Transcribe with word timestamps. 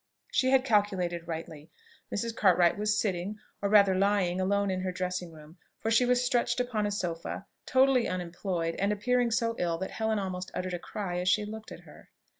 She 0.31 0.49
had 0.49 0.65
calculated 0.65 1.27
rightly. 1.27 1.69
Mrs. 2.11 2.35
Cartwright 2.35 2.75
was 2.75 2.99
sitting, 2.99 3.37
or 3.61 3.69
rather 3.69 3.93
lying, 3.93 4.41
alone 4.41 4.71
in 4.71 4.81
her 4.81 4.91
dressing 4.91 5.31
room; 5.31 5.57
for 5.77 5.91
she 5.91 6.07
was 6.07 6.25
stretched 6.25 6.59
upon 6.59 6.87
a 6.87 6.91
sofa, 6.91 7.45
totally 7.67 8.07
unemployed, 8.07 8.73
and 8.79 8.91
appearing 8.91 9.29
so 9.29 9.55
ill 9.59 9.77
that 9.77 9.91
Helen 9.91 10.17
almost 10.17 10.49
uttered 10.55 10.73
a 10.73 10.79
cry 10.79 11.19
as 11.19 11.29
she 11.29 11.45
looked 11.45 11.71
at 11.71 11.81
her. 11.81 12.09